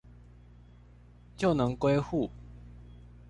[1.37, 2.31] 就能歸戶